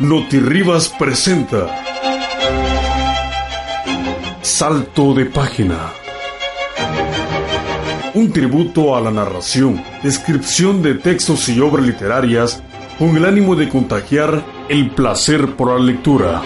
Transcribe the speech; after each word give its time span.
Notirribas 0.00 0.88
presenta 0.88 1.66
Salto 4.42 5.12
de 5.14 5.26
página. 5.26 5.92
Un 8.14 8.32
tributo 8.32 8.96
a 8.96 9.00
la 9.00 9.10
narración, 9.10 9.82
descripción 10.02 10.82
de 10.82 10.94
textos 10.94 11.48
y 11.48 11.60
obras 11.60 11.86
literarias 11.86 12.62
con 12.98 13.16
el 13.16 13.24
ánimo 13.24 13.54
de 13.54 13.68
contagiar 13.68 14.44
el 14.68 14.90
placer 14.90 15.54
por 15.56 15.72
la 15.72 15.78
lectura. 15.78 16.42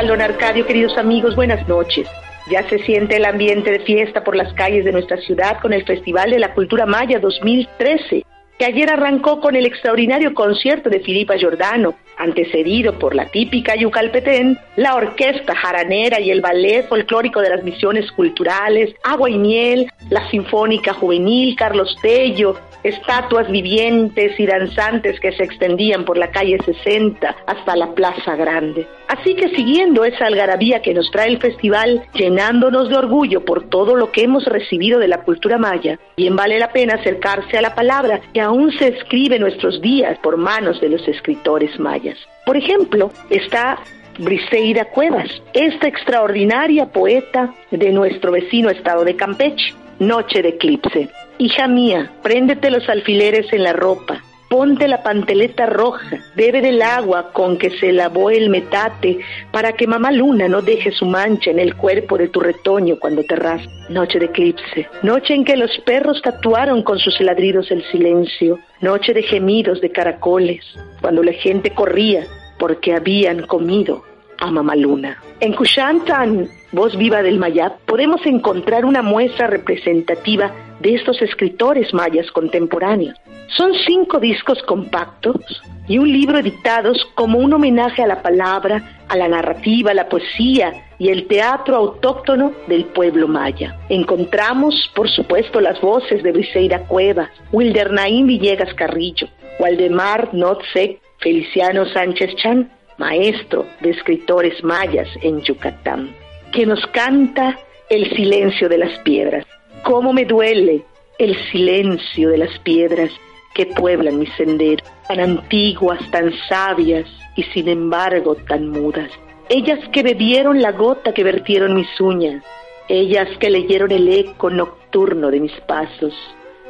Tal, 0.00 0.08
don 0.08 0.22
Arcadio, 0.22 0.66
queridos 0.66 0.96
amigos? 0.96 1.36
Buenas 1.36 1.66
noches. 1.68 2.08
Ya 2.50 2.66
se 2.70 2.78
siente 2.80 3.16
el 3.16 3.24
ambiente 3.26 3.70
de 3.70 3.80
fiesta 3.80 4.24
por 4.24 4.34
las 4.34 4.52
calles 4.54 4.84
de 4.84 4.92
nuestra 4.92 5.18
ciudad 5.18 5.58
con 5.60 5.74
el 5.74 5.84
Festival 5.84 6.30
de 6.30 6.38
la 6.38 6.54
Cultura 6.54 6.86
Maya 6.86 7.18
2013, 7.20 8.24
que 8.58 8.64
ayer 8.64 8.90
arrancó 8.90 9.40
con 9.40 9.56
el 9.56 9.66
extraordinario 9.66 10.32
concierto 10.32 10.88
de 10.88 11.00
Filipa 11.00 11.36
Giordano, 11.36 11.96
antecedido 12.20 12.98
por 12.98 13.14
la 13.14 13.26
típica 13.26 13.74
Yucalpetén, 13.74 14.58
la 14.76 14.94
orquesta 14.94 15.54
jaranera 15.54 16.20
y 16.20 16.30
el 16.30 16.40
ballet 16.40 16.86
folclórico 16.88 17.40
de 17.40 17.50
las 17.50 17.62
misiones 17.62 18.10
culturales, 18.12 18.94
Agua 19.02 19.30
y 19.30 19.38
Miel, 19.38 19.90
la 20.10 20.28
Sinfónica 20.30 20.92
Juvenil, 20.94 21.56
Carlos 21.56 21.96
Tello, 22.02 22.56
estatuas 22.82 23.50
vivientes 23.50 24.38
y 24.38 24.46
danzantes 24.46 25.20
que 25.20 25.32
se 25.32 25.44
extendían 25.44 26.04
por 26.04 26.16
la 26.16 26.30
calle 26.30 26.58
60 26.64 27.36
hasta 27.46 27.76
la 27.76 27.94
Plaza 27.94 28.36
Grande. 28.36 28.86
Así 29.08 29.34
que 29.34 29.48
siguiendo 29.56 30.04
esa 30.04 30.26
algarabía 30.26 30.82
que 30.82 30.94
nos 30.94 31.10
trae 31.10 31.28
el 31.28 31.40
festival, 31.40 32.04
llenándonos 32.14 32.88
de 32.88 32.96
orgullo 32.96 33.44
por 33.44 33.68
todo 33.68 33.96
lo 33.96 34.12
que 34.12 34.22
hemos 34.22 34.44
recibido 34.44 34.98
de 35.00 35.08
la 35.08 35.22
cultura 35.22 35.58
maya, 35.58 35.98
bien 36.16 36.36
vale 36.36 36.58
la 36.58 36.72
pena 36.72 36.94
acercarse 36.94 37.58
a 37.58 37.62
la 37.62 37.74
palabra 37.74 38.20
que 38.32 38.40
aún 38.40 38.70
se 38.72 38.88
escribe 38.88 39.36
en 39.36 39.42
nuestros 39.42 39.80
días 39.80 40.18
por 40.20 40.36
manos 40.36 40.80
de 40.80 40.90
los 40.90 41.06
escritores 41.08 41.78
mayas. 41.80 42.09
Por 42.46 42.56
ejemplo, 42.56 43.10
está 43.30 43.78
Briseida 44.18 44.86
Cuevas, 44.86 45.30
esta 45.54 45.88
extraordinaria 45.88 46.86
poeta 46.86 47.54
de 47.70 47.90
nuestro 47.90 48.32
vecino 48.32 48.70
estado 48.70 49.04
de 49.04 49.16
Campeche, 49.16 49.74
Noche 49.98 50.42
de 50.42 50.50
Eclipse. 50.50 51.08
Hija 51.38 51.68
mía, 51.68 52.10
préndete 52.22 52.70
los 52.70 52.88
alfileres 52.88 53.52
en 53.52 53.62
la 53.62 53.72
ropa, 53.72 54.22
ponte 54.50 54.88
la 54.88 55.04
panteleta 55.04 55.66
roja, 55.66 56.18
bebe 56.34 56.60
del 56.60 56.82
agua 56.82 57.30
con 57.32 57.56
que 57.56 57.70
se 57.70 57.92
lavó 57.92 58.30
el 58.30 58.50
metate, 58.50 59.20
para 59.52 59.74
que 59.74 59.86
mamá 59.86 60.10
luna 60.10 60.48
no 60.48 60.60
deje 60.60 60.90
su 60.90 61.06
mancha 61.06 61.52
en 61.52 61.60
el 61.60 61.76
cuerpo 61.76 62.18
de 62.18 62.26
tu 62.26 62.40
retoño 62.40 62.98
cuando 62.98 63.22
te 63.22 63.36
raspa. 63.36 63.70
Noche 63.88 64.18
de 64.18 64.26
eclipse, 64.26 64.88
noche 65.02 65.34
en 65.34 65.44
que 65.44 65.56
los 65.56 65.70
perros 65.86 66.20
tatuaron 66.20 66.82
con 66.82 66.98
sus 66.98 67.20
ladridos 67.20 67.70
el 67.70 67.84
silencio, 67.92 68.58
noche 68.80 69.14
de 69.14 69.22
gemidos 69.22 69.80
de 69.80 69.92
caracoles, 69.92 70.64
cuando 71.00 71.22
la 71.22 71.32
gente 71.32 71.70
corría 71.70 72.24
porque 72.58 72.92
habían 72.92 73.46
comido 73.46 74.04
a 74.40 74.50
mamá 74.50 74.74
luna. 74.74 75.22
En 75.40 75.54
Kushantan, 75.54 76.48
voz 76.72 76.96
viva 76.96 77.22
del 77.22 77.38
Mayab, 77.38 77.78
podemos 77.86 78.24
encontrar 78.26 78.84
una 78.84 79.02
muestra 79.02 79.46
representativa 79.46 80.52
de 80.80 80.94
estos 80.94 81.22
escritores 81.22 81.92
mayas 81.94 82.30
contemporáneos. 82.32 83.16
Son 83.56 83.72
cinco 83.86 84.18
discos 84.18 84.62
compactos 84.62 85.62
y 85.88 85.98
un 85.98 86.10
libro 86.10 86.38
editados 86.38 87.04
como 87.14 87.38
un 87.38 87.52
homenaje 87.52 88.02
a 88.02 88.06
la 88.06 88.22
palabra, 88.22 89.02
a 89.08 89.16
la 89.16 89.28
narrativa, 89.28 89.92
la 89.92 90.08
poesía 90.08 90.72
y 90.98 91.08
el 91.08 91.26
teatro 91.26 91.76
autóctono 91.76 92.52
del 92.68 92.84
pueblo 92.84 93.26
maya. 93.26 93.76
Encontramos, 93.88 94.90
por 94.94 95.08
supuesto, 95.10 95.60
las 95.60 95.80
voces 95.80 96.22
de 96.22 96.32
Briseida 96.32 96.86
Cuevas, 96.86 97.30
Wildernaín 97.50 98.26
Villegas 98.26 98.72
Carrillo, 98.74 99.26
Waldemar 99.58 100.32
Notzek, 100.32 101.00
Feliciano 101.18 101.86
Sánchez 101.86 102.36
Chan, 102.36 102.70
maestro 103.00 103.66
de 103.80 103.90
escritores 103.90 104.62
mayas 104.62 105.08
en 105.22 105.40
Yucatán, 105.40 106.14
que 106.52 106.66
nos 106.66 106.86
canta 106.88 107.58
el 107.88 108.08
silencio 108.14 108.68
de 108.68 108.78
las 108.78 108.96
piedras. 109.00 109.46
Cómo 109.82 110.12
me 110.12 110.26
duele 110.26 110.84
el 111.18 111.34
silencio 111.50 112.28
de 112.28 112.38
las 112.38 112.58
piedras 112.60 113.10
que 113.54 113.66
pueblan 113.66 114.18
mi 114.18 114.26
sendero, 114.26 114.84
tan 115.08 115.18
antiguas, 115.18 115.98
tan 116.10 116.32
sabias 116.48 117.06
y 117.36 117.42
sin 117.44 117.68
embargo 117.68 118.34
tan 118.34 118.68
mudas. 118.68 119.10
Ellas 119.48 119.80
que 119.92 120.02
bebieron 120.02 120.60
la 120.60 120.72
gota 120.72 121.12
que 121.12 121.24
vertieron 121.24 121.74
mis 121.74 122.00
uñas, 122.00 122.44
ellas 122.88 123.28
que 123.38 123.50
leyeron 123.50 123.90
el 123.92 124.08
eco 124.08 124.50
nocturno 124.50 125.30
de 125.30 125.40
mis 125.40 125.58
pasos. 125.62 126.14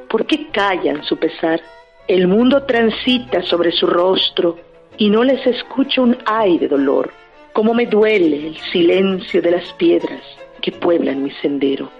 ¿Por 0.08 0.26
qué 0.26 0.48
callan 0.50 1.02
su 1.04 1.16
pesar? 1.16 1.60
El 2.06 2.28
mundo 2.28 2.62
transita 2.64 3.42
sobre 3.42 3.72
su 3.72 3.86
rostro 3.86 4.69
y 4.98 5.10
no 5.10 5.24
les 5.24 5.46
escucho 5.46 6.02
un 6.02 6.16
ay 6.26 6.58
de 6.58 6.68
dolor. 6.68 7.12
Cómo 7.52 7.74
me 7.74 7.86
duele 7.86 8.48
el 8.48 8.56
silencio 8.72 9.42
de 9.42 9.50
las 9.52 9.72
piedras 9.74 10.22
que 10.60 10.72
pueblan 10.72 11.22
mi 11.22 11.30
sendero. 11.42 11.90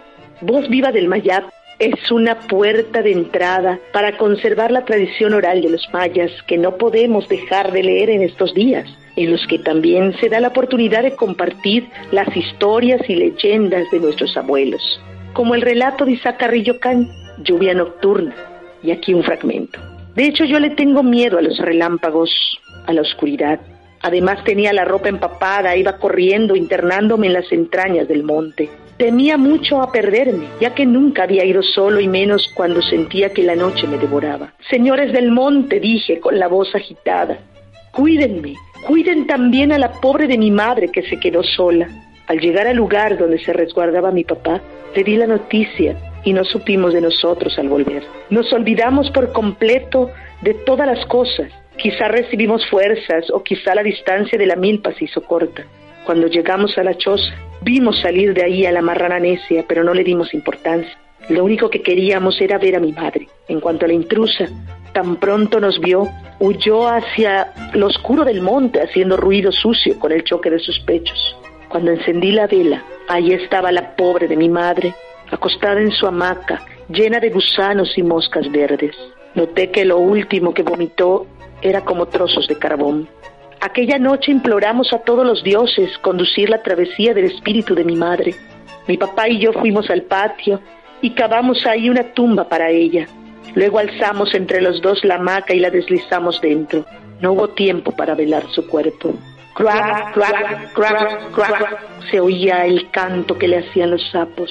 Voz 0.41 0.69
Viva 0.69 0.93
del 0.93 1.09
Mayab 1.09 1.45
es 1.81 2.11
una 2.11 2.39
puerta 2.41 3.01
de 3.01 3.13
entrada 3.13 3.79
para 3.93 4.19
conservar 4.19 4.71
la 4.71 4.85
tradición 4.85 5.33
oral 5.33 5.63
de 5.63 5.71
los 5.71 5.89
mayas 5.93 6.31
que 6.47 6.59
no 6.59 6.77
podemos 6.77 7.27
dejar 7.27 7.73
de 7.73 7.83
leer 7.83 8.11
en 8.11 8.23
estos 8.23 8.55
días, 8.55 8.87
en 9.17 9.33
los 9.33 9.47
que 9.47 9.59
también 9.59 10.15
se 10.21 10.29
da 10.29 10.41
la 10.41 10.49
oportunidad 10.49 11.03
de 11.03 11.17
compartir 11.17 11.89
las 12.13 12.35
historias 12.37 13.01
y 13.09 13.15
leyendas 13.15 13.91
de 13.91 13.99
nuestros 13.99 14.37
abuelos, 14.37 14.83
como 15.33 15.55
el 15.55 15.63
relato 15.63 16.05
de 16.05 16.13
Isaac 16.13 16.37
Carrillo 16.39 16.79
Can, 16.79 17.09
Lluvia 17.45 17.73
Nocturna, 17.73 18.35
y 18.83 18.91
aquí 18.91 19.15
un 19.15 19.25
fragmento. 19.25 19.81
De 20.15 20.25
hecho, 20.25 20.45
yo 20.45 20.59
le 20.59 20.71
tengo 20.71 21.03
miedo 21.03 21.39
a 21.39 21.43
los 21.43 21.57
relámpagos, 21.59 22.31
a 22.91 22.93
la 22.93 23.03
oscuridad. 23.03 23.61
Además 24.03 24.43
tenía 24.45 24.73
la 24.73 24.85
ropa 24.85 25.09
empapada, 25.09 25.77
iba 25.77 25.99
corriendo, 25.99 26.57
internándome 26.57 27.27
en 27.27 27.35
las 27.35 27.53
entrañas 27.53 28.09
del 28.09 28.25
monte. 28.25 28.71
Temía 28.97 29.39
mucho 29.39 29.81
a 29.81 29.93
perderme, 29.93 30.47
ya 30.61 30.75
que 30.75 30.85
nunca 30.85 31.23
había 31.23 31.45
ido 31.45 31.63
solo 31.63 32.01
y 32.01 32.09
menos 32.09 32.51
cuando 32.55 32.83
sentía 32.83 33.31
que 33.31 33.43
la 33.43 33.57
noche 33.57 33.87
me 33.87 33.99
devoraba. 33.99 34.53
Señores 34.69 35.13
del 35.13 35.31
monte, 35.31 35.81
dije 35.81 36.21
con 36.21 36.39
la 36.39 36.49
voz 36.49 36.75
agitada, 36.75 37.39
cuídenme, 37.93 38.55
cuiden 38.87 39.27
también 39.27 39.73
a 39.73 39.79
la 39.79 39.93
pobre 40.01 40.27
de 40.27 40.37
mi 40.37 40.51
madre 40.51 40.89
que 40.89 41.03
se 41.03 41.19
quedó 41.19 41.43
sola. 41.43 41.89
Al 42.27 42.41
llegar 42.41 42.67
al 42.67 42.77
lugar 42.77 43.19
donde 43.19 43.39
se 43.39 43.53
resguardaba 43.53 44.13
mi 44.13 44.25
papá, 44.25 44.61
le 44.95 45.05
di 45.05 45.17
la 45.17 45.27
noticia 45.27 45.97
y 46.25 46.33
no 46.33 46.45
supimos 46.45 46.93
de 46.93 47.01
nosotros 47.01 47.59
al 47.59 47.69
volver. 47.69 48.03
Nos 48.29 48.53
olvidamos 48.53 49.11
por 49.11 49.33
completo 49.33 50.11
de 50.43 50.55
todas 50.55 50.87
las 50.87 51.05
cosas. 51.07 51.51
Quizá 51.81 52.09
recibimos 52.09 52.69
fuerzas 52.69 53.31
o 53.33 53.43
quizá 53.43 53.75
la 53.75 53.83
distancia 53.83 54.39
de 54.39 54.45
la 54.45 54.55
milpa 54.55 54.93
se 54.93 55.07
hizo 55.07 55.23
corta. 55.23 55.65
Cuando 56.05 56.27
llegamos 56.27 56.77
a 56.77 56.85
la 56.85 56.95
choza, 56.95 57.35
vimos 57.63 57.99
salir 58.03 58.35
de 58.35 58.45
ahí 58.45 58.67
a 58.67 58.73
la 58.73 58.83
marrana 58.83 59.19
necia, 59.19 59.65
pero 59.67 59.83
no 59.83 59.95
le 59.95 60.05
dimos 60.05 60.35
importancia. 60.35 60.99
Lo 61.31 61.43
único 61.43 61.71
que 61.71 61.81
queríamos 61.81 62.39
era 62.39 62.59
ver 62.59 62.77
a 62.77 62.81
mi 62.81 62.93
madre. 62.93 63.29
En 63.49 63.61
cuanto 63.61 63.87
a 63.87 63.89
la 63.89 63.95
intrusa, 63.95 64.47
tan 64.93 65.17
pronto 65.17 65.59
nos 65.59 65.81
vio, 65.81 66.07
huyó 66.39 66.87
hacia 66.87 67.55
lo 67.73 67.87
oscuro 67.87 68.25
del 68.27 68.43
monte, 68.43 68.83
haciendo 68.83 69.17
ruido 69.17 69.51
sucio 69.51 69.99
con 69.99 70.13
el 70.13 70.23
choque 70.25 70.51
de 70.51 70.59
sus 70.59 70.81
pechos. 70.81 71.35
Cuando 71.71 71.93
encendí 71.93 72.33
la 72.33 72.47
vela, 72.47 72.85
ahí 73.09 73.33
estaba 73.33 73.73
la 73.73 73.97
pobre 73.97 74.29
de 74.29 74.37
mi 74.37 74.51
madre, 74.51 74.93
acostada 75.31 75.81
en 75.81 75.93
su 75.93 76.07
hamaca, 76.07 76.63
llena 76.91 77.21
de 77.21 77.31
gusanos 77.31 77.97
y 77.97 78.03
moscas 78.03 78.51
verdes. 78.53 78.95
Noté 79.35 79.71
que 79.71 79.85
lo 79.85 79.99
último 79.99 80.53
que 80.55 80.63
vomitó 80.63 81.27
era 81.63 81.83
como 81.83 82.07
trozos 82.07 82.49
de 82.49 82.59
carbón. 82.59 83.09
Aquella 83.61 83.99
noche 83.99 84.33
imploramos 84.33 84.93
a 84.93 85.01
todos 85.01 85.27
los 85.27 85.45
dioses 85.45 85.99
conducir 85.99 86.49
la 86.49 86.63
travesía 86.63 87.13
del 87.13 87.27
espíritu 87.27 87.75
de 87.75 87.85
mi 87.85 87.95
madre. 87.95 88.35
Mi 88.89 88.97
papá 88.97 89.29
y 89.29 89.39
yo 89.39 89.53
fuimos 89.53 89.91
al 89.91 90.03
patio 90.03 90.61
y 91.03 91.11
cavamos 91.11 91.67
ahí 91.67 91.91
una 91.91 92.15
tumba 92.15 92.49
para 92.49 92.71
ella. 92.71 93.07
Luego 93.55 93.79
alzamos 93.79 94.35
entre 94.35 94.61
los 94.61 94.81
dos 94.81 95.05
la 95.05 95.17
hamaca 95.17 95.55
y 95.55 95.61
la 95.61 95.71
deslizamos 95.71 96.41
dentro. 96.41 96.87
No 97.21 97.33
hubo 97.33 97.49
tiempo 97.49 97.93
para 97.93 98.15
velar 98.15 98.45
su 98.51 98.67
cuerpo. 98.67 99.13
Crack, 99.55 100.15
crack, 100.15 100.73
crack, 100.73 101.33
crack. 101.33 102.11
Se 102.11 102.19
oía 102.19 102.65
el 102.65 102.91
canto 102.91 103.37
que 103.37 103.49
le 103.49 103.59
hacían 103.59 103.91
los 103.91 104.03
sapos. 104.11 104.51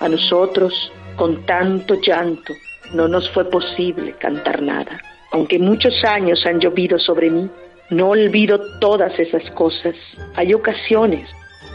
A 0.00 0.08
nosotros, 0.08 0.92
con 1.16 1.44
tanto 1.44 1.94
llanto, 2.00 2.54
no 2.92 3.08
nos 3.08 3.28
fue 3.30 3.48
posible 3.50 4.14
cantar 4.18 4.62
nada. 4.62 5.00
Aunque 5.32 5.58
muchos 5.58 6.04
años 6.04 6.44
han 6.46 6.60
llovido 6.60 6.98
sobre 6.98 7.30
mí, 7.30 7.48
no 7.90 8.10
olvido 8.10 8.60
todas 8.80 9.18
esas 9.18 9.48
cosas. 9.52 9.94
Hay 10.34 10.54
ocasiones 10.54 11.28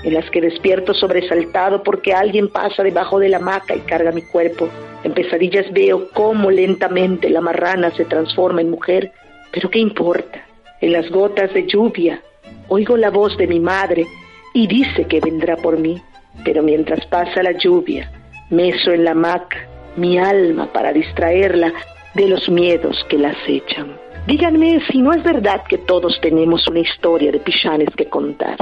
en 0.04 0.14
las 0.14 0.30
que 0.30 0.42
despierto 0.42 0.94
sobresaltado 0.94 1.84
porque 1.84 2.14
alguien 2.14 2.48
pasa 2.50 2.84
debajo 2.84 3.20
de 3.20 3.30
la 3.30 3.38
hamaca 3.38 3.76
y 3.76 3.82
carga 3.82 4.12
mi 4.12 4.24
cuerpo. 4.24 4.70
En 5.04 5.14
pesadillas 5.14 5.72
veo 5.72 6.10
cómo 6.14 6.50
lentamente 6.50 7.30
la 7.30 7.42
marrana 7.42 7.92
se 7.92 8.06
transforma 8.06 8.62
en 8.62 8.72
mujer, 8.72 9.12
pero 9.52 9.70
¿qué 9.70 9.80
importa? 9.80 10.46
en 10.82 10.94
las 10.94 11.10
gotas 11.10 11.54
de 11.54 11.68
lluvia, 11.68 12.22
oigo 12.68 12.98
la 12.98 13.12
voz 13.12 13.38
de 13.38 13.48
mi 13.48 13.60
madre 13.60 14.06
y 14.54 14.68
dice 14.68 15.06
que 15.06 15.22
vendrá 15.22 15.56
por 15.56 15.78
mí. 15.80 16.02
Pero 16.44 16.64
mientras 16.64 17.06
pasa 17.06 17.44
la 17.44 17.52
lluvia, 17.52 18.12
meso 18.50 18.92
en 18.92 19.04
la 19.04 19.12
hamaca 19.12 19.68
mi 19.96 20.18
alma 20.18 20.72
para 20.72 20.94
distraerla 20.94 21.74
de 22.14 22.28
los 22.28 22.50
miedos 22.50 23.06
que 23.10 23.18
la 23.18 23.30
acechan. 23.30 23.98
Díganme 24.28 24.82
si 24.92 25.02
no 25.02 25.14
es 25.14 25.24
verdad 25.24 25.64
que 25.68 25.78
todos 25.80 26.20
tenemos 26.22 26.68
una 26.68 26.80
historia 26.80 27.32
de 27.32 27.40
pichanes 27.40 27.90
que 27.96 28.06
contar. 28.06 28.58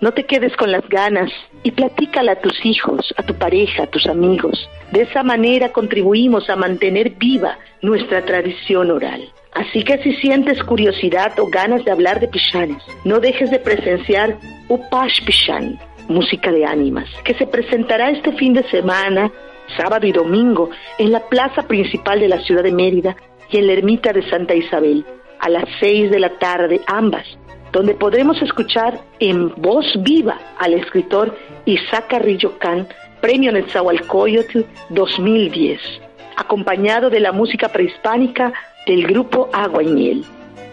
No 0.00 0.12
te 0.12 0.24
quedes 0.24 0.56
con 0.56 0.72
las 0.72 0.88
ganas 0.88 1.30
y 1.62 1.70
platícala 1.70 2.32
a 2.32 2.40
tus 2.40 2.64
hijos, 2.64 3.14
a 3.16 3.22
tu 3.22 3.34
pareja, 3.34 3.84
a 3.84 3.86
tus 3.86 4.06
amigos. 4.06 4.68
De 4.90 5.02
esa 5.02 5.22
manera 5.22 5.70
contribuimos 5.70 6.50
a 6.50 6.56
mantener 6.56 7.10
viva 7.10 7.58
nuestra 7.82 8.24
tradición 8.24 8.90
oral. 8.90 9.28
Así 9.54 9.84
que 9.84 9.98
si 9.98 10.14
sientes 10.14 10.62
curiosidad 10.64 11.38
o 11.38 11.46
ganas 11.46 11.84
de 11.84 11.92
hablar 11.92 12.20
de 12.20 12.28
pichanes, 12.28 12.82
no 13.04 13.20
dejes 13.20 13.50
de 13.50 13.58
presenciar 13.58 14.38
Upash 14.68 15.24
Pichan, 15.24 15.78
música 16.08 16.50
de 16.50 16.64
ánimas, 16.64 17.08
que 17.22 17.34
se 17.34 17.46
presentará 17.46 18.10
este 18.10 18.32
fin 18.32 18.54
de 18.54 18.62
semana, 18.70 19.30
sábado 19.76 20.06
y 20.06 20.12
domingo, 20.12 20.70
en 20.98 21.12
la 21.12 21.20
plaza 21.28 21.62
principal 21.62 22.20
de 22.20 22.28
la 22.28 22.40
ciudad 22.40 22.62
de 22.62 22.72
Mérida 22.72 23.16
y 23.50 23.58
en 23.58 23.66
la 23.66 23.72
ermita 23.74 24.12
de 24.12 24.28
Santa 24.28 24.54
Isabel, 24.54 25.04
a 25.38 25.48
las 25.48 25.64
seis 25.80 26.10
de 26.10 26.20
la 26.20 26.38
tarde 26.38 26.80
ambas, 26.86 27.26
donde 27.72 27.94
podremos 27.94 28.40
escuchar 28.42 29.00
en 29.18 29.52
voz 29.56 29.86
viva 30.00 30.38
al 30.58 30.74
escritor 30.74 31.36
Isaac 31.64 32.08
Carrillo 32.08 32.58
Can, 32.58 32.86
Premio 33.20 33.52
Netzahualcoyotl 33.52 34.60
2010, 34.90 35.80
acompañado 36.36 37.08
de 37.08 37.20
la 37.20 37.32
música 37.32 37.68
prehispánica 37.68 38.52
del 38.86 39.06
grupo 39.06 39.48
Agua 39.52 39.82
y 39.82 39.88
Miel. 39.88 40.24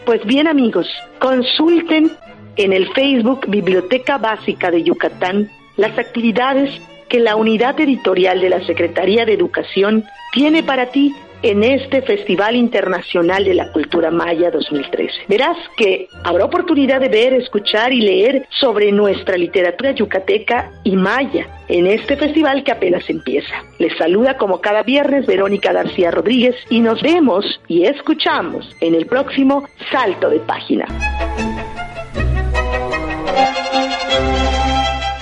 Pues 0.05 0.25
bien 0.25 0.47
amigos, 0.47 0.87
consulten 1.19 2.11
en 2.55 2.73
el 2.73 2.91
Facebook 2.93 3.45
Biblioteca 3.47 4.17
Básica 4.17 4.71
de 4.71 4.83
Yucatán 4.83 5.49
las 5.77 5.97
actividades 5.97 6.81
que 7.09 7.19
la 7.19 7.35
unidad 7.35 7.79
editorial 7.79 8.39
de 8.39 8.49
la 8.49 8.65
Secretaría 8.65 9.25
de 9.25 9.33
Educación 9.33 10.05
tiene 10.31 10.63
para 10.63 10.87
ti 10.87 11.13
en 11.41 11.63
este 11.63 12.01
Festival 12.01 12.55
Internacional 12.55 13.43
de 13.45 13.53
la 13.53 13.71
Cultura 13.71 14.11
Maya 14.11 14.51
2013. 14.51 15.25
Verás 15.27 15.57
que 15.77 16.09
habrá 16.23 16.45
oportunidad 16.45 16.99
de 16.99 17.09
ver, 17.09 17.33
escuchar 17.33 17.93
y 17.93 18.01
leer 18.01 18.47
sobre 18.59 18.91
nuestra 18.91 19.37
literatura 19.37 19.91
yucateca 19.91 20.71
y 20.83 20.95
maya 20.95 21.47
en 21.67 21.87
este 21.87 22.17
festival 22.17 22.63
que 22.63 22.71
apenas 22.71 23.09
empieza. 23.09 23.63
Les 23.77 23.97
saluda 23.97 24.37
como 24.37 24.59
cada 24.59 24.83
viernes 24.83 25.25
Verónica 25.25 25.71
García 25.71 26.11
Rodríguez 26.11 26.55
y 26.69 26.81
nos 26.81 27.01
vemos 27.01 27.61
y 27.67 27.83
escuchamos 27.83 28.75
en 28.81 28.95
el 28.95 29.05
próximo 29.05 29.63
Salto 29.91 30.29
de 30.29 30.39
Página. 30.39 30.85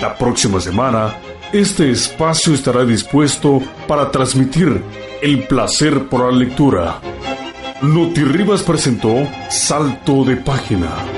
La 0.01 0.15
próxima 0.17 0.59
semana, 0.59 1.15
este 1.53 1.91
espacio 1.91 2.53
estará 2.53 2.83
dispuesto 2.83 3.61
para 3.87 4.11
transmitir 4.11 4.83
el 5.21 5.43
placer 5.47 6.07
por 6.09 6.31
la 6.31 6.37
lectura. 6.37 6.99
Rivas 8.25 8.63
presentó 8.63 9.27
Salto 9.49 10.23
de 10.23 10.37
Página. 10.37 11.16